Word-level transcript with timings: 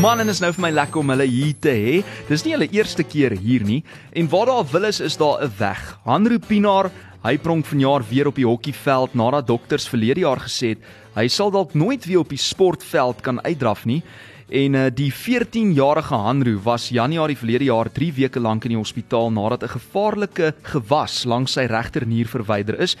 Man 0.00 0.22
en 0.22 0.32
is 0.32 0.38
nou 0.40 0.48
vir 0.56 0.62
my 0.64 0.68
lekker 0.72 1.02
om 1.02 1.10
hulle 1.12 1.26
hier 1.28 1.56
te 1.60 1.72
hê. 1.76 1.94
Dis 2.24 2.40
nie 2.46 2.54
hulle 2.54 2.70
eerste 2.72 3.04
keer 3.04 3.34
hier 3.36 3.66
nie 3.68 3.82
en 4.16 4.30
waar 4.32 4.48
daar 4.48 4.68
wil 4.72 4.86
is 4.88 5.00
is 5.04 5.18
daar 5.20 5.44
'n 5.44 5.52
weg. 5.58 5.82
Hanro 6.06 6.38
Pinaar, 6.38 6.90
hy 7.22 7.36
pronk 7.36 7.66
vanjaar 7.66 8.02
weer 8.08 8.26
op 8.28 8.34
die 8.34 8.46
hokkieveld 8.46 9.14
nadat 9.14 9.46
dokters 9.46 9.88
verlede 9.88 10.20
jaar 10.20 10.40
gesê 10.40 10.68
het 10.72 10.78
hy 11.14 11.28
sal 11.28 11.50
dalk 11.50 11.74
nooit 11.74 12.04
weer 12.04 12.18
op 12.18 12.28
die 12.28 12.38
sportveld 12.38 13.20
kan 13.20 13.42
uitdraf 13.42 13.84
nie. 13.84 14.02
En 14.50 14.74
uh, 14.74 14.86
die 14.90 15.12
14-jarige 15.14 16.14
Hanro 16.14 16.58
was 16.64 16.88
Januarie 16.90 17.36
verlede 17.38 17.68
jaar 17.68 17.86
3 17.92 18.12
weke 18.16 18.40
lank 18.42 18.64
in 18.66 18.74
die 18.74 18.80
hospitaal 18.80 19.30
nadat 19.30 19.62
'n 19.62 19.78
gevaarlike 19.78 20.54
gewas 20.62 21.24
langs 21.24 21.52
sy 21.52 21.68
regternier 21.70 22.26
verwyder 22.26 22.80
is. 22.80 22.96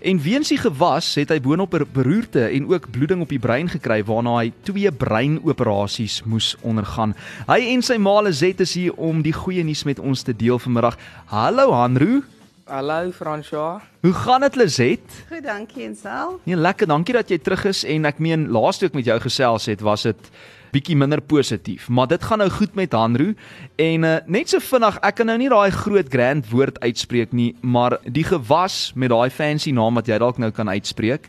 En 0.00 0.20
weens 0.20 0.48
die 0.48 0.58
gewas 0.58 1.14
het 1.14 1.28
hy 1.28 1.40
boonop 1.40 1.74
'n 1.74 1.86
beroerte 1.92 2.48
en 2.48 2.72
ook 2.72 2.90
bloeding 2.90 3.20
op 3.20 3.28
die 3.28 3.38
brein 3.38 3.68
gekry 3.68 4.04
waarna 4.04 4.38
hy 4.40 4.52
twee 4.62 4.92
breinoperasies 4.92 6.22
moes 6.24 6.56
ondergaan. 6.62 7.14
Hy 7.46 7.60
en 7.74 7.82
sy 7.82 7.96
ma 7.96 8.20
Lizet 8.20 8.60
is 8.60 8.74
hier 8.74 8.94
om 8.96 9.22
die 9.22 9.32
goeie 9.32 9.64
nuus 9.64 9.84
met 9.84 9.98
ons 9.98 10.22
te 10.22 10.36
deel 10.36 10.58
vanmiddag. 10.58 10.96
Hallo 11.26 11.72
Hanro. 11.72 12.33
Hallo 12.64 13.10
François. 13.12 13.82
Hoe 14.00 14.12
gaan 14.12 14.40
dit 14.40 14.54
Lizet? 14.56 15.24
Goed, 15.28 15.42
dankie 15.44 15.84
en 15.84 15.96
self. 15.96 16.38
Nee, 16.42 16.56
lekker. 16.56 16.86
Dankie 16.86 17.12
dat 17.12 17.28
jy 17.28 17.36
terug 17.38 17.66
is 17.68 17.82
en 17.84 18.08
ek 18.08 18.22
meen 18.24 18.46
laaste 18.48 18.88
ek 18.88 18.94
met 18.96 19.04
jou 19.04 19.18
gesels 19.20 19.66
het, 19.68 19.82
was 19.84 20.06
dit 20.08 20.30
bietjie 20.72 20.96
minder 20.96 21.20
positief, 21.20 21.90
maar 21.92 22.08
dit 22.08 22.24
gaan 22.24 22.40
nou 22.40 22.48
goed 22.50 22.72
met 22.74 22.96
Hanro 22.96 23.34
en 23.76 24.06
uh, 24.08 24.14
net 24.26 24.48
so 24.50 24.64
vinnig, 24.64 24.96
ek 25.04 25.18
kan 25.20 25.28
nou 25.28 25.36
nie 25.38 25.50
daai 25.52 25.76
groot 25.76 26.08
grand 26.10 26.48
woord 26.50 26.80
uitspreek 26.80 27.36
nie, 27.36 27.52
maar 27.60 27.98
die 28.08 28.24
gewas 28.24 28.94
met 28.96 29.12
daai 29.12 29.28
fancy 29.30 29.70
naam 29.76 30.00
wat 30.00 30.08
jy 30.08 30.18
dalk 30.24 30.40
nou 30.42 30.50
kan 30.56 30.72
uitspreek, 30.72 31.28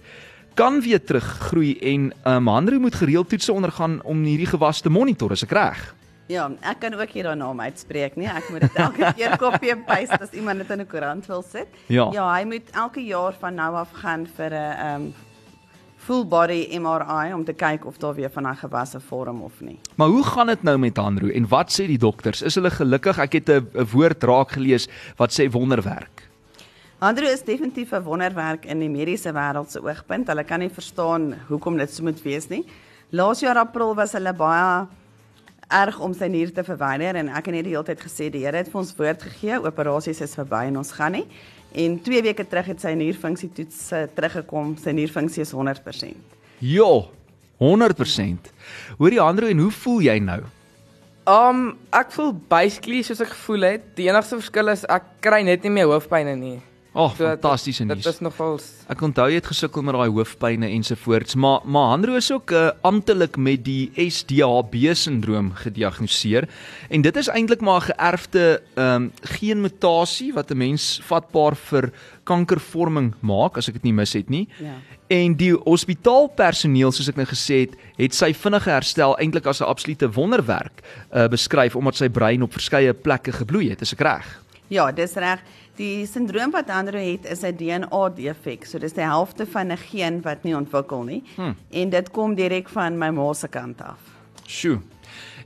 kan 0.56 0.80
weer 0.82 1.04
teruggroei 1.04 1.76
en 1.92 2.10
um, 2.24 2.48
Hanro 2.48 2.80
moet 2.80 2.96
gereeld 2.96 3.30
toetse 3.30 3.54
ondergaan 3.54 4.00
om 4.08 4.24
hierdie 4.24 4.50
gewas 4.56 4.80
te 4.82 4.90
monitor, 4.90 5.36
is 5.36 5.44
ek 5.44 5.54
reg? 5.60 5.84
Ja, 6.28 6.48
ek 6.66 6.80
kan 6.82 6.96
ook 6.98 7.12
hier 7.14 7.28
daai 7.28 7.38
naam 7.38 7.60
uitspreek, 7.62 8.16
nee, 8.18 8.26
ek 8.26 8.48
moet 8.50 8.64
dit 8.66 8.78
elke 8.82 9.12
keer 9.14 9.36
kopie 9.38 9.70
en 9.76 9.84
paste 9.86 10.18
as 10.18 10.34
iemand 10.34 10.64
dit 10.64 10.72
in 10.74 10.82
'n 10.82 10.88
koerant 10.90 11.26
wil 11.30 11.44
sit. 11.44 11.68
Ja. 11.88 12.10
Ja, 12.12 12.26
hy 12.34 12.46
moet 12.46 12.70
elke 12.74 13.06
jaar 13.06 13.34
van 13.40 13.56
nou 13.56 13.76
af 13.76 13.92
gaan 13.94 14.26
vir 14.26 14.52
'n 14.52 14.88
um, 14.88 15.14
full 15.98 16.26
body 16.26 16.78
MRI 16.78 17.34
om 17.34 17.46
te 17.46 17.54
kyk 17.54 17.86
of 17.86 17.98
daar 17.98 18.16
weer 18.16 18.30
van 18.30 18.44
daai 18.44 18.56
gewasse 18.56 19.00
vorm 19.00 19.42
of 19.42 19.62
nie. 19.62 19.80
Maar 19.96 20.08
hoe 20.08 20.24
gaan 20.24 20.48
dit 20.48 20.64
nou 20.64 20.78
met 20.78 20.98
Hanro 20.98 21.28
en 21.28 21.48
wat 21.48 21.70
sê 21.70 21.86
die 21.88 21.98
dokters? 21.98 22.42
Is 22.42 22.56
hulle 22.56 22.70
gelukkig? 22.70 23.20
Ek 23.20 23.34
het 23.34 23.50
'n 23.50 23.86
woord 23.94 24.24
raak 24.24 24.52
gelees 24.52 24.88
wat 25.18 25.32
sê 25.32 25.50
wonderwerk. 25.50 26.30
Andrew 27.00 27.28
is 27.28 27.44
definitief 27.44 27.94
'n 27.94 28.04
wonderwerk 28.04 28.66
in 28.66 28.80
die 28.80 28.90
mediese 28.90 29.32
wêreld 29.32 29.70
se 29.70 29.80
oogpunt. 29.80 30.28
Hulle 30.28 30.44
kan 30.44 30.60
nie 30.60 30.70
verstaan 30.70 31.36
hoekom 31.48 31.78
dit 31.78 31.94
so 31.94 32.04
moet 32.04 32.22
wees 32.24 32.48
nie. 32.50 32.66
Laas 33.12 33.40
jaar 33.40 33.58
April 33.58 33.96
was 33.96 34.14
hulle 34.14 34.34
baie 34.34 34.88
erg 35.72 36.00
om 36.00 36.14
sy 36.14 36.28
nier 36.32 36.52
te 36.54 36.64
verwyder 36.66 37.18
en 37.20 37.30
ek 37.30 37.50
het 37.50 37.56
net 37.56 37.68
die 37.68 37.74
hele 37.74 37.88
tyd 37.88 38.02
gesê 38.04 38.30
die 38.34 38.44
Here 38.46 38.62
het 38.62 38.70
vir 38.72 38.82
ons 38.82 38.94
woord 38.98 39.26
gegee, 39.30 39.60
operasies 39.60 40.22
is 40.22 40.36
verby 40.38 40.66
en 40.70 40.82
ons 40.82 40.92
gaan 40.96 41.18
nie. 41.18 41.26
En 41.76 41.98
2 42.02 42.22
weke 42.24 42.46
terug 42.48 42.70
het 42.72 42.82
sy 42.82 42.94
nierfunksie 42.96 43.50
toets 43.56 43.80
uh, 43.92 44.06
teruggekom. 44.16 44.76
Sy 44.80 44.94
nierfunksie 44.96 45.44
is 45.44 45.52
100%. 45.52 46.38
Jo, 46.64 47.10
100%. 47.60 48.52
Hoorie 49.00 49.20
Andro 49.22 49.50
en 49.52 49.66
hoe 49.66 49.72
voel 49.84 50.06
jy 50.08 50.20
nou? 50.24 50.40
Um 51.26 51.74
ek 51.96 52.14
voel 52.14 52.32
basically 52.52 53.02
soos 53.04 53.24
ek 53.26 53.34
gevoel 53.34 53.68
het. 53.72 53.92
Die 53.98 54.08
enigste 54.08 54.38
verskil 54.40 54.72
is 54.72 54.86
ek 54.88 55.10
kry 55.26 55.42
net 55.44 55.66
nie 55.66 55.74
meer 55.74 55.90
hoofpynne 55.90 56.36
nie. 56.40 56.60
Ag, 56.96 57.12
oh, 57.12 57.16
fantastiese 57.20 57.84
nuus. 57.84 58.06
Dit 58.06 58.14
is 58.14 58.22
nogal 58.24 58.54
Ek 58.88 59.02
onthou 59.04 59.26
jy 59.28 59.42
het 59.42 59.48
gesukkel 59.50 59.84
met 59.84 59.98
daai 59.98 60.14
hoofpynne 60.16 60.70
ensovoorts, 60.72 61.36
maar 61.36 61.66
maar 61.68 61.90
Hanro 61.92 62.16
is 62.16 62.30
ook 62.32 62.54
uh, 62.56 62.70
amptelik 62.88 63.36
met 63.36 63.66
die 63.66 63.92
SDHB 64.00 64.94
sindroom 64.96 65.50
gediagnoseer 65.60 66.48
en 66.88 67.04
dit 67.04 67.20
is 67.20 67.28
eintlik 67.28 67.66
maar 67.66 67.82
'n 67.82 67.90
geërfde 67.92 68.46
ehm 68.76 68.94
um, 68.96 69.12
geenmutasie 69.22 70.32
wat 70.34 70.52
'n 70.52 70.58
mens 70.58 71.02
vatbaar 71.04 71.56
vir 71.56 71.92
kankervorming 72.24 73.14
maak 73.20 73.58
as 73.58 73.68
ek 73.68 73.74
dit 73.74 73.84
nie 73.84 73.94
mis 73.94 74.14
het 74.14 74.30
nie. 74.30 74.48
Ja. 74.60 74.80
En 75.08 75.36
die 75.36 75.54
hospitaalpersoneel 75.54 76.92
soos 76.92 77.10
ek 77.10 77.16
nou 77.16 77.28
gesê 77.28 77.68
het, 77.68 77.76
het 77.98 78.14
sy 78.14 78.34
vinnige 78.34 78.70
herstel 78.70 79.18
eintlik 79.20 79.46
as 79.46 79.60
'n 79.60 79.68
absolute 79.68 80.08
wonderwerk 80.12 80.82
uh, 81.12 81.28
beskryf 81.28 81.76
omdat 81.76 81.96
sy 81.96 82.10
brein 82.10 82.42
op 82.42 82.54
verskeie 82.54 82.94
plekke 82.94 83.32
gebloei 83.32 83.70
het, 83.70 83.82
is 83.82 83.94
ek 83.94 84.00
reg? 84.02 84.46
Ja, 84.68 84.92
dis 84.92 85.14
reg. 85.14 85.44
Die 85.76 86.06
sindroom 86.08 86.54
wat 86.56 86.70
Andrew 86.72 87.04
het 87.04 87.26
is 87.28 87.44
'n 87.44 87.56
DNA 87.56 88.10
defek. 88.16 88.66
So 88.66 88.80
dis 88.80 88.94
die 88.94 89.04
helfte 89.04 89.46
van 89.46 89.72
'n 89.72 89.78
geen 89.78 90.22
wat 90.22 90.44
nie 90.44 90.56
ontwikkel 90.56 91.04
nie. 91.04 91.24
Hmm. 91.36 91.56
En 91.70 91.90
dit 91.90 92.12
kom 92.12 92.36
direk 92.36 92.70
van 92.70 92.98
my 92.98 93.10
ma 93.10 93.34
se 93.34 93.48
kant 93.48 93.82
af. 93.82 94.00
Sjoe. 94.48 94.80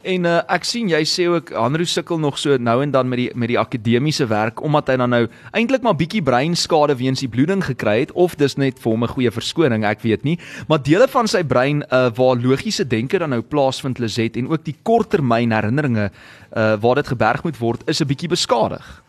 En 0.02 0.24
uh, 0.26 0.38
ek 0.48 0.64
sien 0.64 0.88
jy 0.88 1.02
sê 1.04 1.26
ook 1.28 1.50
Hanro 1.52 1.84
sukkel 1.84 2.20
nog 2.20 2.38
so 2.40 2.56
nou 2.58 2.78
en 2.84 2.92
dan 2.92 3.10
met 3.10 3.18
die 3.18 3.32
met 3.36 3.50
die 3.52 3.60
akademiese 3.60 4.28
werk 4.28 4.62
omdat 4.64 4.88
hy 4.88 4.96
dan 4.96 5.10
nou 5.10 5.28
eintlik 5.52 5.82
maar 5.82 5.98
bietjie 6.00 6.22
breinskade 6.24 6.96
weens 6.96 7.20
die 7.20 7.28
bloeding 7.28 7.64
gekry 7.66 8.00
het 8.00 8.12
of 8.12 8.38
dis 8.40 8.56
net 8.56 8.80
vir 8.80 8.92
hom 8.92 9.04
'n 9.04 9.08
goeie 9.08 9.32
verskoning, 9.32 9.84
ek 9.84 10.02
weet 10.02 10.24
nie. 10.24 10.40
Maar 10.68 10.84
dele 10.84 11.08
van 11.08 11.28
sy 11.28 11.44
brein 11.44 11.84
uh, 11.92 12.10
waar 12.16 12.38
logiese 12.38 12.88
denke 12.88 13.20
dan 13.20 13.30
nou 13.30 13.42
plaasvind 13.42 14.00
Lizet 14.00 14.38
en 14.38 14.48
ook 14.48 14.64
die 14.64 14.76
korttermyn 14.84 15.52
herinneringe 15.52 16.12
uh, 16.56 16.76
waar 16.80 16.96
dit 16.96 17.08
geberg 17.08 17.44
moet 17.44 17.58
word 17.58 17.84
is 17.88 18.00
'n 18.00 18.08
bietjie 18.08 18.30
beskadig. 18.30 19.04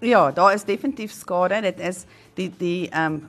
Ja, 0.00 0.30
daar 0.30 0.54
is 0.54 0.64
definitief 0.64 1.12
skade. 1.12 1.60
Dit 1.62 1.80
is 1.80 2.04
die 2.34 2.50
die 2.58 2.88
ehm 2.90 3.12
um, 3.14 3.28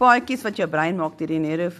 paadjies 0.00 0.42
wat 0.42 0.56
jou 0.56 0.68
brein 0.68 0.96
maak 0.96 1.18
deur 1.18 1.28
die 1.28 1.38
neuro 1.38 1.70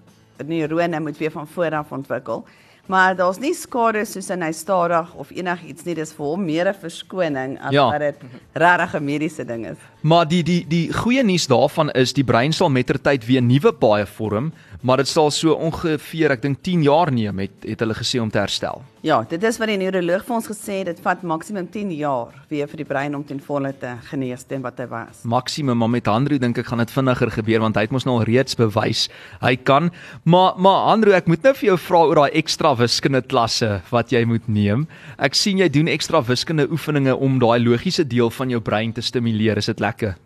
neurone 0.45 1.01
moet 1.01 1.19
weer 1.19 1.31
van 1.31 1.47
voor 1.49 1.75
af 1.75 1.93
ontwikkel. 1.93 2.45
Maar 2.91 3.15
daar's 3.17 3.39
nie 3.39 3.55
skade 3.55 4.05
soos 4.05 4.31
in 4.31 4.43
hy 4.43 4.51
stadig 4.53 5.13
of 5.15 5.31
enigiets 5.31 5.85
nie. 5.87 5.95
Dis 5.95 6.13
vir 6.13 6.27
hom 6.27 6.45
meer 6.45 6.69
'n 6.69 6.75
verskoning 6.75 7.59
as 7.63 7.73
Ja. 7.73 7.85
wat 7.91 8.01
dit 8.01 8.17
regtig 8.53 8.95
'n 8.95 9.05
mediese 9.05 9.45
ding 9.47 9.67
is. 9.67 9.77
Maar 10.03 10.29
die 10.29 10.43
die 10.43 10.65
die 10.69 10.93
goeie 10.93 11.23
nuus 11.23 11.47
daarvan 11.47 11.91
is 11.91 12.13
die 12.13 12.25
brein 12.25 12.53
sal 12.53 12.69
mettertyd 12.69 13.25
weer 13.27 13.43
nuwe 13.43 13.73
paaie 13.73 14.07
vorm, 14.07 14.53
maar 14.83 14.97
dit 14.97 15.09
sal 15.09 15.31
so 15.31 15.53
ongeveer 15.55 16.31
ek 16.31 16.43
dink 16.43 16.63
10 16.63 16.83
jaar 16.83 17.13
neem 17.13 17.39
het 17.39 17.51
het 17.65 17.81
hulle 17.81 17.95
gesê 17.95 18.21
om 18.21 18.31
te 18.31 18.39
herstel. 18.39 18.83
Ja, 19.01 19.23
dit 19.25 19.41
is 19.49 19.57
wat 19.57 19.71
die 19.71 19.79
neuroloog 19.81 20.27
vir 20.27 20.35
ons 20.37 20.47
gesê 20.51 20.75
het, 20.83 20.91
dit 20.91 20.99
vat 21.01 21.23
maksimum 21.25 21.65
10 21.73 21.89
jaar 21.97 22.35
weer 22.51 22.69
vir 22.69 22.83
die 22.83 22.85
brein 22.85 23.15
om 23.17 23.23
ten 23.25 23.39
volle 23.41 23.71
te 23.81 23.95
genees 24.11 24.43
teen 24.45 24.61
wat 24.61 24.77
hy 24.77 24.85
was. 24.91 25.23
maksimum 25.25 25.81
maar 25.81 25.89
met 25.89 26.11
Hanro 26.11 26.37
dink 26.37 26.61
ek 26.61 26.69
gaan 26.69 26.83
dit 26.85 26.93
vinniger 26.93 27.33
gebeur 27.33 27.65
want 27.65 27.81
hy 27.81 27.87
het 27.87 27.95
mos 27.97 28.05
nou 28.05 28.19
al 28.19 28.27
reeds 28.29 28.59
bewys 28.61 29.07
hy 29.41 29.55
kan. 29.57 29.89
Maar 30.29 30.61
maar 30.61 30.85
Hanro 30.91 31.17
ek 31.17 31.33
moet 31.33 31.49
nou 31.49 31.55
vir 31.63 31.71
jou 31.71 31.79
vra 31.87 32.03
oor 32.11 32.21
daai 32.21 32.37
ekstra 32.43 32.75
wiskunde 32.77 33.25
klasse 33.25 33.81
wat 33.89 34.13
jy 34.13 34.21
moet 34.29 34.53
neem. 34.53 34.85
Ek 35.17 35.33
sien 35.33 35.65
jy 35.65 35.71
doen 35.73 35.89
ekstra 35.89 36.21
wiskunde 36.21 36.69
oefeninge 36.69 37.17
om 37.17 37.41
daai 37.41 37.57
logiese 37.57 38.05
deel 38.05 38.29
van 38.29 38.53
jou 38.53 38.61
brein 38.61 38.93
te 38.93 39.01
stimuleer. 39.01 39.57
Is 39.57 39.73
dit 39.73 39.81
lekker? 39.81 40.19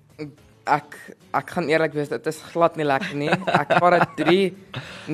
Ek 0.66 0.98
ek 1.30 1.50
gaan 1.54 1.70
eerlik 1.70 1.94
wees, 1.94 2.10
dit 2.10 2.26
is 2.26 2.42
glad 2.50 2.74
nie 2.74 2.90
lekker 2.90 3.14
nie. 3.14 3.30
Ek 3.54 3.78
vat 3.78 4.00
dit 4.02 4.26
3 4.26 4.52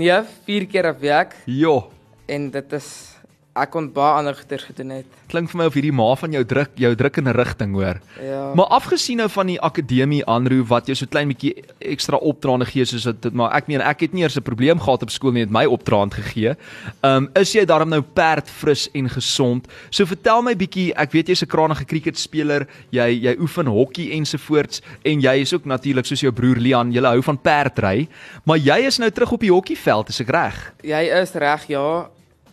nee, 0.01 0.21
4 0.49 0.67
keer 0.67 0.95
'n 0.95 1.01
week. 1.01 1.37
Jo. 1.45 1.91
En 2.25 2.51
dit 2.51 2.73
is 2.73 3.20
ek 3.57 3.71
kon 3.71 3.89
baie 3.93 4.19
ander 4.21 4.35
goeders 4.35 4.65
gedoen 4.65 4.91
het. 4.91 5.07
klink 5.31 5.51
vir 5.51 5.59
my 5.59 5.65
of 5.67 5.75
hierdie 5.75 5.93
ma 5.93 6.15
van 6.15 6.33
jou 6.33 6.45
druk 6.45 6.71
jou 6.79 6.95
druk 6.95 7.17
in 7.19 7.29
'n 7.29 7.35
rigting 7.35 7.75
hoor 7.75 8.01
Ja. 8.23 8.55
Maar 8.55 8.67
afgesien 8.67 9.17
nou 9.17 9.29
van 9.29 9.47
die 9.47 9.61
akademie 9.61 10.25
aanroep 10.27 10.69
wat 10.69 10.87
jou 10.87 10.95
so 10.95 11.07
klein 11.07 11.29
bietjie 11.29 11.65
ekstra 11.79 12.17
opdraande 12.17 12.67
gee 12.67 12.85
soos 12.85 13.05
dit 13.05 13.33
maar 13.35 13.53
ek 13.57 13.69
meen 13.69 13.81
ek 13.81 14.01
het 14.01 14.13
nie 14.13 14.23
eers 14.23 14.37
'n 14.37 14.43
probleem 14.43 14.79
gehad 14.79 15.03
op 15.03 15.11
skool 15.11 15.33
nie 15.33 15.41
het 15.41 15.51
my 15.51 15.65
opdraand 15.65 16.15
gegee. 16.15 16.55
Um 17.03 17.29
is 17.35 17.53
jy 17.53 17.65
daarom 17.65 17.89
nou 17.89 18.03
perd 18.03 18.49
fris 18.49 18.89
en 18.95 19.09
gesond. 19.09 19.67
So 19.91 20.05
vertel 20.07 20.43
my 20.43 20.55
bietjie, 20.55 20.93
ek 20.95 21.13
weet 21.13 21.29
jy's 21.29 21.43
'n 21.43 21.47
krangige 21.47 21.85
cricketspeler, 21.85 22.67
jy 22.91 23.21
jy 23.21 23.37
oefen 23.41 23.67
hokkie 23.67 24.13
ensovoorts 24.13 24.83
en 25.05 25.21
jy 25.21 25.41
is 25.41 25.53
ook 25.55 25.65
natuurlik 25.65 26.07
soos 26.07 26.21
jou 26.21 26.33
broer 26.33 26.57
Lian, 26.57 26.93
jy 26.93 27.01
hou 27.01 27.23
van 27.23 27.39
perdry, 27.39 28.09
maar 28.45 28.59
jy 28.59 28.87
is 28.87 28.99
nou 28.99 29.11
terug 29.11 29.33
op 29.33 29.41
die 29.41 29.53
hokkieveld, 29.53 30.09
is 30.09 30.21
ek 30.21 30.29
reg? 30.29 30.73
Jy 30.83 31.23
is 31.23 31.33
reg, 31.35 31.67
ja. 31.69 32.09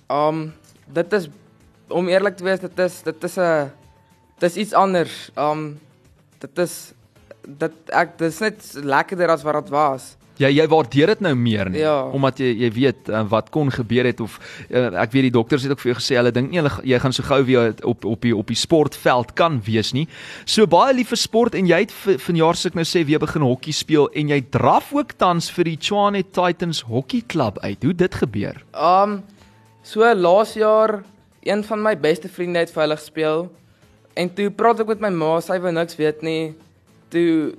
Um 0.10 0.54
dit 0.94 1.14
is 1.14 1.28
om 1.90 2.08
eerlik 2.08 2.36
te 2.38 2.44
wees, 2.44 2.60
dit 2.60 2.80
is 2.80 3.02
dit 3.04 3.24
is 3.24 3.38
'n 3.38 3.72
dis 4.40 4.56
iets 4.56 4.74
anders. 4.74 5.32
Um 5.38 5.80
dit 6.40 6.58
is 6.60 6.94
dit 7.48 7.72
ek 7.94 8.18
dis 8.18 8.40
net 8.40 8.74
lekkerder 8.84 9.30
as 9.30 9.44
wat 9.44 9.54
dit 9.64 9.70
was. 9.70 10.16
Jy 10.38 10.52
jy 10.54 10.68
waardeer 10.68 11.08
dit 11.08 11.20
nou 11.22 11.34
meer 11.36 11.70
nie 11.70 11.80
Ja. 11.80 12.04
omdat 12.14 12.38
jy 12.38 12.54
jy 12.60 12.72
weet 12.72 13.10
uh, 13.10 13.24
wat 13.30 13.50
kon 13.50 13.72
gebeur 13.72 14.06
het 14.06 14.20
of 14.20 14.38
uh, 14.70 14.94
ek 15.02 15.12
weet 15.12 15.22
die 15.24 15.32
dokters 15.32 15.64
het 15.64 15.72
ook 15.72 15.80
vir 15.80 15.94
jou 15.94 16.00
gesê 16.02 16.16
hulle 16.16 16.32
dink 16.32 16.52
nie 16.52 16.60
hulle 16.62 16.70
jy 16.84 17.00
gaan 17.00 17.14
so 17.14 17.24
gou 17.24 17.44
weer 17.44 17.74
op 17.84 18.06
op 18.06 18.22
die 18.22 18.36
op 18.36 18.46
die 18.48 18.56
sportveld 18.56 19.34
kan 19.34 19.60
wees 19.66 19.94
nie. 19.94 20.08
So 20.46 20.68
baie 20.68 20.94
lief 20.94 21.08
vir 21.10 21.18
sport 21.18 21.56
en 21.56 21.66
jy 21.66 21.80
het 21.80 21.92
vanjaar 21.92 22.54
sê 22.54 22.68
ek 22.68 22.76
nou 22.76 22.86
sê 22.86 23.04
weer 23.06 23.20
begin 23.20 23.42
hokkie 23.42 23.74
speel 23.74 24.10
en 24.14 24.28
jy 24.30 24.42
draf 24.52 24.94
ook 24.94 25.18
tans 25.18 25.50
vir 25.50 25.64
die 25.64 25.78
Tshwane 25.78 26.24
Titans 26.32 26.82
Hokkie 26.82 27.24
Klub 27.28 27.58
uit. 27.60 27.84
Hoe 27.84 27.94
dit 27.96 28.16
gebeur? 28.16 28.64
Um 28.76 29.24
so 29.88 30.04
laas 30.04 30.54
jaar 30.60 31.00
een 31.48 31.64
van 31.64 31.80
my 31.80 31.96
beste 31.96 32.28
vriende 32.28 32.60
het 32.60 32.72
vir 32.74 32.84
hulle 32.84 32.98
gespeel 33.00 33.46
en 34.20 34.30
toe 34.36 34.50
praat 34.52 34.82
ek 34.84 34.90
met 34.92 35.06
my 35.06 35.12
ma, 35.16 35.32
sy 35.40 35.56
wou 35.62 35.72
niks 35.72 35.96
weet 36.00 36.24
nie. 36.26 36.56
Toe 37.14 37.54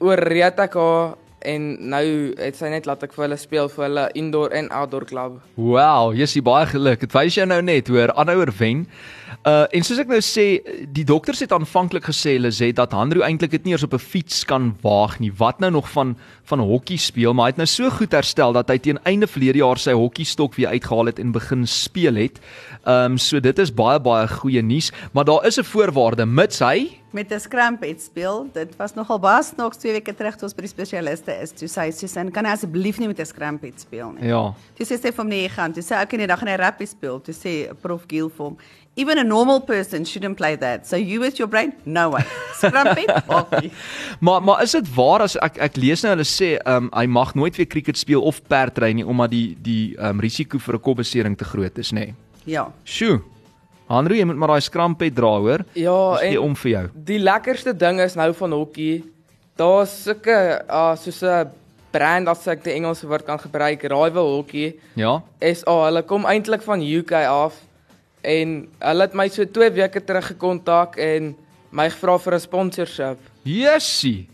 oorreed 0.00 0.60
ek 0.62 0.76
haar 0.78 1.16
en 1.46 1.68
nou 1.92 2.04
het 2.38 2.58
sy 2.58 2.70
net 2.72 2.86
laat 2.88 3.04
ek 3.06 3.14
vir 3.16 3.26
hulle 3.26 3.38
speel 3.40 3.70
vir 3.72 3.84
hulle 3.86 4.06
indoor 4.18 4.54
en 4.56 4.70
outdoor 4.74 5.06
klub. 5.08 5.38
Wow, 5.54 6.14
jy's 6.16 6.34
baie 6.44 6.66
geluk. 6.66 7.00
Dit 7.06 7.14
wys 7.14 7.38
jou 7.38 7.46
nou 7.46 7.62
net 7.62 7.88
hoor, 7.92 8.12
aanhouer 8.18 8.52
wen. 8.58 8.86
Uh 9.46 9.64
en 9.76 9.84
soos 9.86 10.00
ek 10.02 10.10
nou 10.10 10.18
sê, 10.24 10.46
die 10.90 11.04
dokters 11.06 11.42
het 11.44 11.52
aanvanklik 11.54 12.08
gesê 12.08 12.36
sê 12.50 12.72
dat 12.74 12.94
Hanro 12.96 13.22
eintlik 13.22 13.52
dit 13.52 13.64
nie 13.64 13.74
eers 13.74 13.86
op 13.86 13.94
'n 13.94 14.02
fiets 14.02 14.44
kan 14.44 14.74
waag 14.82 15.20
nie. 15.20 15.30
Wat 15.30 15.60
nou 15.60 15.70
nog 15.70 15.90
van 15.90 16.16
van 16.44 16.60
hokkie 16.60 16.98
speel, 16.98 17.34
maar 17.34 17.46
hy 17.46 17.50
het 17.50 17.56
nou 17.56 17.66
so 17.66 17.90
goed 17.90 18.12
herstel 18.12 18.52
dat 18.52 18.68
hy 18.68 18.78
teen 18.78 18.98
einde 19.04 19.26
verlede 19.26 19.58
jaar 19.58 19.78
sy 19.78 19.92
hokkiestok 19.92 20.54
weer 20.54 20.68
uitgehaal 20.68 21.06
het 21.06 21.18
en 21.18 21.32
begin 21.32 21.66
speel 21.66 22.14
het. 22.14 22.40
Ehm 22.84 23.12
um, 23.12 23.18
so 23.18 23.40
dit 23.40 23.58
is 23.58 23.74
baie 23.74 24.00
baie 24.00 24.28
goeie 24.28 24.62
nuus, 24.62 24.92
maar 25.12 25.24
daar 25.24 25.46
is 25.46 25.58
'n 25.58 25.64
voorwaarde 25.64 26.26
mits 26.26 26.58
hy 26.58 27.00
met 27.16 27.32
'n 27.32 27.40
skrampet 27.40 28.02
speel. 28.02 28.48
Dit 28.52 28.76
was 28.76 28.94
nogal 28.94 29.18
baie 29.18 29.42
snaaks 29.42 29.76
twee 29.76 29.92
weke 29.92 30.14
terug 30.14 30.34
toe 30.36 30.46
ons 30.48 30.54
by 30.54 30.64
die 30.66 30.74
spesialiste 30.76 31.32
is. 31.42 31.50
Toe 31.50 31.68
sê 31.68 31.92
Susan, 31.92 32.30
"Kan 32.30 32.44
jy 32.44 32.52
asseblief 32.52 32.98
nie 32.98 33.08
met 33.08 33.20
'n 33.20 33.24
skrampet 33.26 33.80
speel 33.80 34.12
nie?" 34.12 34.28
Ja. 34.28 34.54
Toe 34.76 34.86
sê 34.86 35.00
sy 35.00 35.10
vir 35.12 35.22
hom 35.24 35.28
nee, 35.28 35.48
gaan. 35.48 35.72
Toe 35.72 35.82
sê 35.82 35.94
ek 35.96 36.12
in 36.12 36.18
die 36.18 36.26
dag 36.26 36.38
gaan 36.38 36.48
hy 36.48 36.56
rugby 36.56 36.86
speel. 36.86 37.20
Toe 37.20 37.34
sê 37.34 37.74
Prof 37.80 38.04
Giel 38.06 38.28
vir 38.28 38.44
hom, 38.44 38.56
"Even 38.96 39.18
a 39.18 39.22
normal 39.22 39.60
person 39.60 40.04
shouldn't 40.04 40.36
play 40.36 40.56
that. 40.56 40.86
So 40.86 40.96
you 40.96 41.20
with 41.20 41.36
your 41.38 41.48
brain, 41.48 41.72
no 41.84 42.10
way. 42.10 42.24
Skrampet, 42.60 43.10
hockey." 43.26 43.70
maar 44.20 44.42
maar 44.42 44.62
is 44.62 44.72
dit 44.72 44.94
waar 44.94 45.20
as 45.20 45.36
ek 45.36 45.58
ek 45.58 45.76
lees 45.76 46.02
nou 46.02 46.14
hulle 46.14 46.24
sê 46.24 46.58
ehm 46.64 46.84
um, 46.84 46.90
hy 46.92 47.06
mag 47.06 47.34
nooit 47.34 47.56
weer 47.56 47.66
cricket 47.66 47.98
speel 47.98 48.22
of 48.22 48.42
perdry 48.48 48.92
nie 48.92 49.06
omdat 49.06 49.30
die 49.30 49.56
die 49.62 49.96
ehm 49.96 50.06
um, 50.06 50.20
risiko 50.20 50.58
vir 50.58 50.74
'n 50.74 50.80
kopbesering 50.80 51.36
te 51.36 51.44
groot 51.44 51.78
is, 51.78 51.92
nê? 51.92 51.98
Nee. 51.98 52.14
Ja. 52.44 52.72
Sjoe. 52.84 53.20
Hanro, 53.86 54.14
jy 54.14 54.24
moet 54.24 54.36
maar 54.36 54.48
daai 54.48 54.60
skrampet 54.66 55.14
dra, 55.14 55.38
hoor. 55.38 55.62
Ja, 55.78 56.18
en 56.20 56.38
om 56.38 56.56
vir 56.56 56.70
jou. 56.70 56.86
die 57.06 57.18
lekkerste 57.18 57.76
ding 57.76 58.00
is 58.00 58.14
nou 58.14 58.32
van 58.34 58.52
hokkie, 58.52 59.04
daar's 59.56 60.02
sulke 60.02 60.64
uh, 60.68 60.96
soos 60.96 61.22
'n 61.22 61.50
brand 61.90 62.28
as 62.28 62.46
ek 62.46 62.64
die 62.64 62.74
Engelse 62.74 63.06
woord 63.06 63.24
kan 63.24 63.38
gebruik, 63.38 63.82
Rival 63.82 64.34
Hockey. 64.36 64.74
Ja. 64.94 65.22
SA, 65.40 65.76
hulle 65.86 66.02
kom 66.02 66.26
eintlik 66.28 66.62
van 66.62 66.82
UK 66.82 67.12
af 67.12 67.54
en 68.26 68.68
hulle 68.80 69.02
het 69.06 69.14
my 69.14 69.28
so 69.28 69.44
2 69.44 69.70
weke 69.70 70.02
terug 70.04 70.26
gekontak 70.26 70.96
en 70.98 71.34
my 71.70 71.88
gevra 71.90 72.18
vir 72.18 72.34
'n 72.34 72.40
sponsorship. 72.40 73.18
Jessie. 73.44 74.28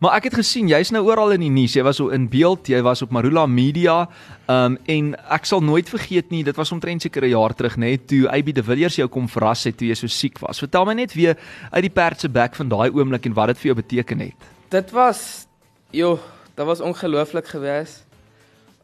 Maar 0.00 0.16
ek 0.16 0.24
het 0.24 0.34
gesien 0.34 0.68
jy's 0.68 0.90
nou 0.90 1.02
oral 1.06 1.30
in 1.32 1.40
die 1.40 1.50
nuus. 1.50 1.72
Jy 1.74 1.82
was 1.82 1.96
so 1.96 2.08
in 2.08 2.28
beeld, 2.28 2.68
jy 2.68 2.80
was 2.82 3.02
op 3.02 3.10
Marula 3.10 3.46
Media. 3.46 4.08
Um 4.48 4.78
en 4.86 5.14
ek 5.30 5.44
sal 5.44 5.60
nooit 5.60 5.88
vergeet 5.88 6.30
nie, 6.30 6.42
dit 6.44 6.56
was 6.56 6.72
omtrent 6.72 7.02
seker 7.02 7.24
'n 7.24 7.30
jaar 7.30 7.54
terug 7.54 7.76
net 7.76 8.06
toe 8.08 8.28
AB 8.28 8.52
de 8.54 8.62
Villiers 8.62 8.96
jou 8.96 9.08
kom 9.08 9.28
verras 9.28 9.64
het 9.64 9.76
toe 9.78 9.88
jy 9.88 9.94
so 9.94 10.06
siek 10.06 10.38
was. 10.38 10.58
Vertel 10.58 10.84
my 10.84 10.94
net 10.94 11.14
weer 11.14 11.36
uit 11.72 11.82
die 11.82 11.90
perd 11.90 12.20
se 12.20 12.28
bek 12.28 12.54
van 12.54 12.68
daai 12.68 12.90
oomblik 12.90 13.26
en 13.26 13.34
wat 13.34 13.46
dit 13.48 13.58
vir 13.58 13.74
jou 13.74 13.74
beteken 13.82 14.18
het. 14.20 14.34
Dit 14.70 14.90
was 14.90 15.46
joh, 15.90 16.18
dit 16.56 16.66
was 16.66 16.80
ongelooflik 16.80 17.46
geweest. 17.46 18.04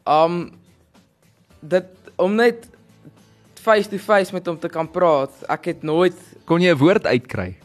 Um 0.06 0.52
dit 1.60 1.84
om 2.16 2.34
net 2.34 2.68
face 3.62 3.88
to 3.88 3.98
face 3.98 4.32
met 4.32 4.46
hom 4.46 4.58
te 4.58 4.68
kan 4.68 4.90
praat. 4.90 5.30
Ek 5.48 5.64
het 5.64 5.82
nooit 5.82 6.14
Kon 6.44 6.60
jy 6.60 6.70
'n 6.74 6.78
woord 6.78 7.06
uitkry? 7.06 7.56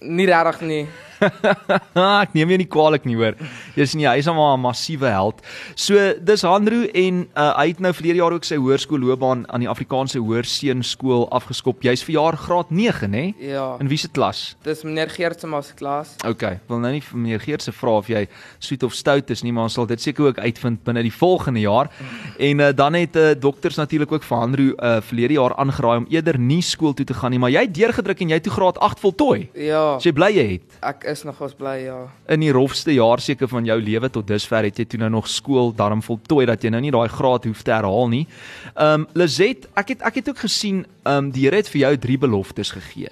nie 0.00 0.26
regtig 0.26 0.60
nie. 0.60 0.86
ek 2.22 2.34
neem 2.36 2.52
jou 2.52 2.58
nie 2.60 2.68
kwaadlik 2.68 3.06
nie 3.08 3.16
hoor. 3.18 3.36
Jy's 3.76 3.94
nie 3.96 4.06
hy's 4.08 4.26
maar 4.26 4.56
'n 4.56 4.60
massiewe 4.62 5.08
held. 5.10 5.40
So 5.74 5.94
dis 6.20 6.42
Hanro 6.42 6.84
en 6.92 7.26
uh, 7.36 7.52
hy 7.58 7.68
het 7.72 7.80
nou 7.80 7.92
verlede 7.92 8.20
jaar 8.20 8.32
ook 8.36 8.44
sy 8.44 8.56
hoërskoolloopbaan 8.60 9.46
aan 9.50 9.64
die 9.64 9.68
Afrikaanse 9.70 10.18
Hoërseunskool 10.20 11.26
afgeskop. 11.30 11.82
Jy's 11.82 12.04
verjaar 12.04 12.36
graad 12.36 12.70
9, 12.70 13.12
hè? 13.12 13.32
Ja. 13.38 13.76
In 13.80 13.88
wie 13.88 13.98
se 13.98 14.08
klas? 14.08 14.56
Dis 14.62 14.82
meneer 14.84 15.10
Geert 15.10 15.40
se 15.40 15.46
mas 15.46 15.72
klas. 15.74 16.14
OK, 16.26 16.42
wil 16.68 16.78
nou 16.82 16.92
nie 16.92 17.02
vir 17.02 17.18
meneer 17.18 17.40
Geert 17.40 17.62
se 17.62 17.72
vra 17.72 17.96
of 18.00 18.08
jy 18.08 18.26
soet 18.58 18.82
of 18.82 18.94
stout 18.94 19.30
is 19.30 19.42
nie, 19.42 19.52
maar 19.52 19.68
ons 19.70 19.74
sal 19.78 19.86
dit 19.86 20.00
seker 20.00 20.30
ook 20.30 20.38
uitvind 20.38 20.82
binne 20.84 21.02
die 21.02 21.12
volgende 21.14 21.60
jaar. 21.60 21.90
En 22.38 22.60
uh, 22.60 22.70
dan 22.74 22.94
het 22.94 23.16
uh, 23.16 23.30
dokters 23.38 23.76
natuurlik 23.76 24.12
ook 24.12 24.22
vir 24.26 24.38
Hanro 24.38 24.62
uh, 24.76 24.96
verlede 25.00 25.34
jaar 25.38 25.56
aangeraai 25.56 25.96
om 25.98 26.06
eerder 26.10 26.38
nie 26.38 26.62
skool 26.62 26.94
toe 26.94 27.06
te 27.06 27.14
gaan 27.14 27.30
nie, 27.30 27.38
maar 27.38 27.50
jy 27.50 27.66
het 27.66 27.74
deurgedruk 27.74 28.20
en 28.20 28.28
jy 28.28 28.40
het 28.40 28.46
toe 28.46 28.52
graad 28.52 28.78
8 28.78 29.00
voltooi. 29.00 29.48
Ja, 29.54 29.96
As 29.96 30.04
jy 30.04 30.12
bly 30.16 30.30
jy 30.34 30.46
het 30.56 30.78
ek 30.86 31.05
is 31.06 31.22
nogals 31.26 31.54
bly 31.54 31.76
ja. 31.84 31.98
in 32.28 32.40
die 32.40 32.52
rofste 32.54 32.94
jaar 32.94 33.20
seker 33.22 33.48
van 33.48 33.64
jou 33.64 33.76
lewe 33.80 34.10
tot 34.12 34.26
dusver 34.26 34.66
het 34.68 34.78
jy 34.78 34.84
toe 34.84 35.00
nou 35.00 35.10
nog 35.10 35.28
skool 35.30 35.72
darm 35.76 36.02
voltooi 36.02 36.46
dat 36.46 36.64
jy 36.64 36.72
nou 36.74 36.80
nie 36.84 36.94
daai 36.94 37.08
graad 37.08 37.46
hoef 37.48 37.62
te 37.62 37.74
herhaal 37.74 38.10
nie. 38.12 38.26
Ehm 38.74 39.06
um, 39.06 39.06
Lizet, 39.14 39.68
ek 39.74 39.94
het 39.94 40.02
ek 40.02 40.20
het 40.20 40.28
ook 40.32 40.42
gesien 40.46 40.84
ehm 41.04 41.28
um, 41.28 41.30
die 41.30 41.46
Here 41.46 41.62
het 41.62 41.70
vir 41.70 41.80
jou 41.80 41.94
drie 41.96 42.18
beloftes 42.18 42.74
gegee. 42.76 43.10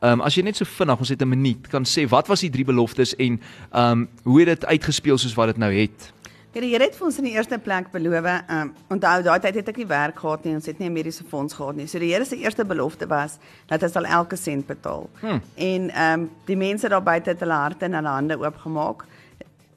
Ehm 0.00 0.20
um, 0.20 0.24
as 0.24 0.36
jy 0.36 0.44
net 0.46 0.56
so 0.56 0.64
vinnig, 0.64 0.98
ons 0.98 1.08
het 1.08 1.22
'n 1.22 1.28
minuut, 1.28 1.68
kan 1.68 1.84
sê 1.84 2.08
wat 2.08 2.28
was 2.28 2.40
die 2.40 2.50
drie 2.50 2.64
beloftes 2.64 3.16
en 3.16 3.40
ehm 3.72 3.92
um, 3.92 4.08
hoe 4.24 4.40
het 4.40 4.48
dit 4.48 4.64
uitgespeel 4.64 5.18
soos 5.18 5.34
wat 5.34 5.54
dit 5.54 5.58
nou 5.58 5.72
het? 5.72 6.12
Ja, 6.50 6.60
die 6.64 6.72
Here 6.72 6.82
het 6.82 6.96
vir 6.98 7.06
ons 7.06 7.18
in 7.20 7.28
die 7.28 7.36
eerste 7.36 7.60
plek 7.62 7.92
beloof, 7.92 8.24
ehm 8.26 8.54
um, 8.56 8.70
onthou 8.90 9.20
daai 9.22 9.38
tyd 9.38 9.60
het 9.60 9.68
ek 9.70 9.76
nie 9.78 9.86
werk 9.86 10.16
gehad 10.18 10.42
nie, 10.42 10.56
ons 10.58 10.66
het 10.66 10.80
nie 10.80 10.88
'n 10.88 10.92
mediese 10.92 11.22
fonds 11.22 11.54
gehad 11.54 11.76
nie. 11.76 11.86
So 11.86 12.00
die 12.00 12.10
Here 12.10 12.24
se 12.24 12.36
eerste 12.36 12.64
belofte 12.64 13.06
was 13.06 13.38
dat 13.68 13.80
hy 13.82 13.88
sal 13.88 14.04
elke 14.04 14.36
sent 14.36 14.66
betaal. 14.66 15.08
Hmm. 15.20 15.40
En 15.54 15.90
ehm 15.90 16.20
um, 16.20 16.30
die 16.46 16.56
mense 16.56 16.88
daar 16.88 17.02
buite 17.02 17.30
het 17.30 17.40
hulle 17.40 17.54
harte 17.54 17.84
en 17.84 17.94
hulle 17.94 18.08
hande 18.08 18.36
oopgemaak. 18.36 19.04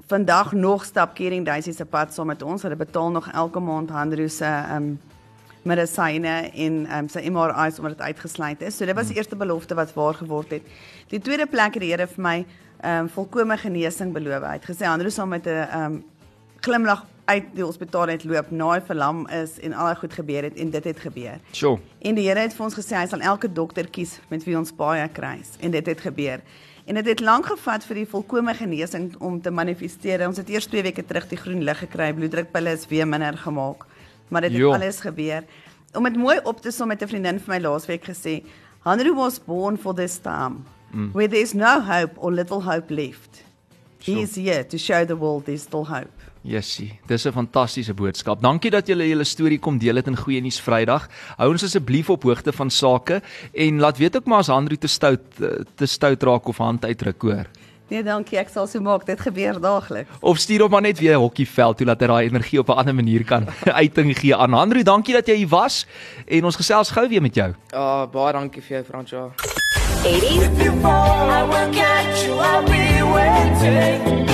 Vandag 0.08 0.54
nog 0.54 0.86
stap 0.86 1.14
Kering 1.14 1.46
Daisy 1.46 1.72
se 1.72 1.86
pad 1.86 2.14
saam 2.14 2.28
met 2.28 2.42
ons. 2.42 2.62
Hulle 2.64 2.76
betaal 2.76 3.12
nog 3.12 3.32
elke 3.32 3.60
maand 3.60 3.90
Handro 3.90 4.28
se 4.28 4.46
ehm 4.46 4.76
um, 4.76 5.00
medisyne 5.64 6.50
en 6.54 6.86
ehm 6.86 6.98
um, 6.98 7.10
sy 7.10 7.30
MRI's 7.30 7.78
omdat 7.78 7.98
dit 7.98 8.08
uitgesluit 8.08 8.62
is. 8.62 8.78
So 8.78 8.86
dit 8.86 8.96
was 8.96 9.08
die 9.08 9.16
eerste 9.16 9.36
belofte 9.36 9.76
wat 9.76 9.94
waar 9.94 10.14
geword 10.14 10.50
het. 10.50 10.64
Die 11.08 11.20
tweede 11.20 11.46
plek 11.46 11.74
het 11.74 11.82
die 11.82 11.92
Here 11.92 12.08
vir 12.08 12.22
my 12.22 12.46
ehm 12.82 13.00
um, 13.00 13.10
volkomme 13.10 13.58
genesing 13.58 14.12
beloof. 14.14 14.42
Hy 14.42 14.54
het 14.54 14.66
gesê 14.66 14.86
Handro 14.86 15.10
sal 15.10 15.28
met 15.28 15.46
'n 15.46 15.50
ehm 15.50 15.86
um, 15.86 16.04
glimlag 16.64 17.06
uit 17.26 17.46
die 17.56 17.64
hospitaal 17.64 18.12
uit 18.12 18.24
loop, 18.28 18.50
naai 18.52 18.82
verlam 18.88 19.24
is 19.32 19.56
en 19.64 19.74
al 19.80 19.96
goed 20.00 20.14
gebeur 20.16 20.44
het 20.48 20.58
en 20.60 20.70
dit 20.74 20.84
het 20.90 21.00
gebeur. 21.00 21.40
Sjoe. 21.56 21.78
En 22.04 22.16
die 22.16 22.26
Here 22.28 22.40
het 22.44 22.56
vir 22.56 22.66
ons 22.66 22.76
gesê 22.78 22.98
hy 23.00 23.06
sal 23.12 23.24
elke 23.24 23.50
dokter 23.52 23.88
kies 23.92 24.18
met 24.32 24.44
wie 24.48 24.56
ons 24.60 24.74
baie 24.76 25.06
kruis 25.16 25.54
en 25.64 25.72
dit 25.76 25.86
het 25.92 26.04
gebeur. 26.04 26.44
En 26.86 27.00
dit 27.00 27.08
het 27.08 27.22
lank 27.24 27.48
gevat 27.48 27.86
vir 27.88 28.02
die 28.02 28.08
volkomme 28.12 28.54
genesing 28.60 29.14
om 29.24 29.38
te 29.42 29.52
manifesteer. 29.56 30.26
Ons 30.28 30.42
het 30.42 30.50
eers 30.52 30.68
2 30.68 30.84
weke 30.90 31.06
terug 31.08 31.30
die 31.32 31.40
groen 31.40 31.64
lig 31.64 31.80
gekry, 31.86 32.10
bloeddrukpille 32.14 32.74
is 32.76 32.88
weer 32.92 33.08
minder 33.08 33.38
gemaak. 33.40 33.86
Maar 34.30 34.42
dit 34.48 34.52
het 34.52 34.60
Jo. 34.60 34.74
alles 34.74 35.00
gebeur. 35.00 35.44
Om 35.96 36.04
dit 36.04 36.18
mooi 36.18 36.40
op 36.44 36.60
te 36.62 36.72
som 36.72 36.88
met 36.88 37.02
'n 37.02 37.08
vriendin 37.08 37.40
vir 37.40 37.54
my 37.56 37.60
laasweek 37.62 38.04
gesê, 38.04 38.44
Hanru 38.84 39.14
was 39.16 39.40
born 39.40 39.78
for 39.78 39.94
this 39.96 40.18
time. 40.20 40.64
Mm. 40.92 41.12
Where 41.14 41.28
there's 41.30 41.54
no 41.54 41.80
hope 41.82 42.14
or 42.18 42.32
little 42.32 42.62
hope 42.62 42.94
left. 42.94 43.44
He 44.00 44.12
Sure. 44.12 44.22
is 44.24 44.36
here 44.36 44.64
to 44.68 44.78
show 44.78 45.06
the 45.06 45.16
world 45.16 45.46
there's 45.46 45.62
still 45.62 45.86
hope. 45.86 46.12
Jessie, 46.44 47.00
dis 47.08 47.26
'n 47.26 47.32
fantastiese 47.32 47.94
boodskap. 47.94 48.42
Dankie 48.42 48.72
dat 48.72 48.88
julle 48.88 49.08
julle 49.08 49.24
storie 49.24 49.60
kom 49.60 49.78
deel 49.78 49.96
het 49.96 50.08
in 50.08 50.18
Goeie 50.18 50.42
Nuus 50.42 50.60
Vrydag. 50.60 51.08
Hou 51.38 51.52
ons 51.52 51.64
asseblief 51.64 52.10
op 52.10 52.24
hoogte 52.24 52.52
van 52.52 52.70
sake 52.70 53.22
en 53.54 53.80
laat 53.80 53.98
weet 53.98 54.16
ook 54.16 54.26
maar 54.26 54.40
as 54.40 54.48
Hanri 54.48 54.78
te 54.78 54.88
stout 54.88 55.22
eh, 55.40 55.48
te 55.76 55.86
stout 55.86 56.24
raak 56.24 56.48
of 56.48 56.58
hand 56.58 56.86
uitruk 56.86 57.22
hoor. 57.22 57.46
Nee, 57.88 58.04
dankie. 58.04 58.38
Ek 58.38 58.50
sal 58.50 58.68
so 58.68 58.82
maak. 58.82 59.06
Dit 59.06 59.22
gebeur 59.22 59.62
daagliks. 59.62 60.10
Of 60.20 60.38
stuur 60.38 60.62
hom 60.62 60.72
maar 60.72 60.82
net 60.82 61.00
weer 61.00 61.16
hokkieveld 61.16 61.78
toe 61.78 61.86
dat 61.86 62.02
hy 62.02 62.08
daai 62.08 62.26
energie 62.26 62.60
op 62.60 62.70
'n 62.70 62.78
ander 62.78 62.96
manier 62.96 63.24
kan 63.24 63.48
uiting 63.84 64.20
gee 64.20 64.36
aan 64.36 64.54
Hanri. 64.54 64.84
Dankie 64.84 65.14
dat 65.14 65.28
jy 65.28 65.36
hier 65.36 65.48
was 65.48 65.86
en 66.28 66.46
ons 66.46 66.56
gesels 66.56 66.92
gou 66.92 67.08
weer 67.08 67.22
met 67.22 67.36
jou. 67.36 67.54
Ah, 67.72 67.80
oh, 67.80 68.12
baie 68.12 68.34
dankie 68.34 68.62
vir 68.62 68.78
jou, 68.78 68.84
Fransjo. 68.84 69.32
80s. 70.04 71.24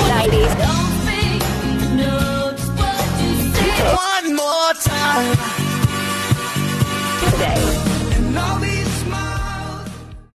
90s. 0.09 0.88
more 4.69 4.75
time 4.83 5.35
today. 7.31 7.88